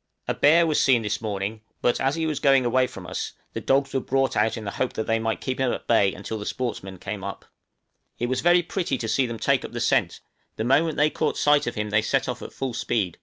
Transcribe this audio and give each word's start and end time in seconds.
_A 0.26 0.32
bear 0.32 0.66
was 0.66 0.80
seen 0.80 1.02
this 1.02 1.20
morning; 1.20 1.60
but 1.82 2.00
as 2.00 2.14
he 2.14 2.24
was 2.24 2.40
going 2.40 2.64
away 2.64 2.86
from 2.86 3.06
us, 3.06 3.34
the 3.52 3.60
dogs 3.60 3.92
were 3.92 4.00
brought 4.00 4.34
out 4.34 4.56
in 4.56 4.64
the 4.64 4.70
hope 4.70 4.94
that 4.94 5.06
they 5.06 5.18
might 5.18 5.42
keep 5.42 5.60
him 5.60 5.70
at 5.74 5.86
bay 5.86 6.14
until 6.14 6.38
the 6.38 6.46
sportsmen 6.46 6.96
came 6.98 7.22
up. 7.22 7.44
It 8.18 8.30
was 8.30 8.40
very 8.40 8.62
pretty 8.62 8.96
to 8.96 9.08
see 9.08 9.26
them 9.26 9.38
take 9.38 9.62
up 9.62 9.72
the 9.72 9.78
scent, 9.78 10.20
the 10.56 10.64
moment 10.64 10.96
they 10.96 11.10
caught 11.10 11.36
sight 11.36 11.66
of 11.66 11.74
him 11.74 11.90
they 11.90 12.00
set 12.00 12.30
off 12.30 12.40
at 12.40 12.54
full 12.54 12.72
speed. 12.72 13.18